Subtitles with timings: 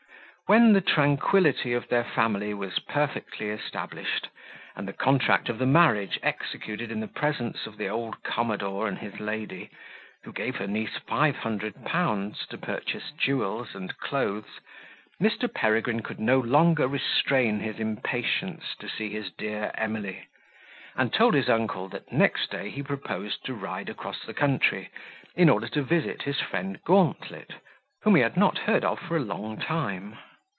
[0.47, 4.27] When the tranquility of their family was perfectly established,
[4.75, 8.99] and the contract of the marriage executed in the presence of the old commodore and
[8.99, 9.69] his lady,
[10.25, 14.59] who gave her niece five hundred pounds to purchase jewels and clothes,
[15.21, 15.47] Mr.
[15.53, 20.27] Peregrine could no longer restrain his impatience to see his dear Emily;
[20.97, 24.89] and told his uncle, that next day he proposed to ride across the country,
[25.33, 27.53] in order to visit his friend Gauntlet,
[28.03, 30.17] whom he had not heard of for a long time.